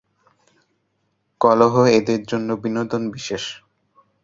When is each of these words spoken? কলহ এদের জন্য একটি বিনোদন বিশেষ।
কলহ 1.41 1.73
এদের 1.97 2.21
জন্য 2.23 2.49
একটি 2.53 2.61
বিনোদন 2.63 3.01
বিশেষ। 3.11 3.43